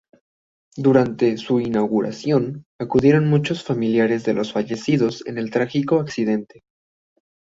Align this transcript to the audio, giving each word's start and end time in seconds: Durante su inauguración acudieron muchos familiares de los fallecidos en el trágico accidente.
Durante 0.77 1.37
su 1.37 1.59
inauguración 1.59 2.65
acudieron 2.79 3.27
muchos 3.29 3.63
familiares 3.63 4.23
de 4.25 4.33
los 4.33 4.51
fallecidos 4.51 5.23
en 5.27 5.37
el 5.37 5.51
trágico 5.51 5.99
accidente. 5.99 6.61